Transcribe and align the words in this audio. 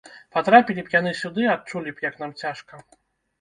Патрапілі 0.35 0.81
б 0.87 0.93
яны 0.95 1.11
сюды, 1.19 1.45
адчулі 1.57 1.93
б, 1.93 1.97
як 2.09 2.19
нам 2.23 2.35
цяжка. 2.41 2.83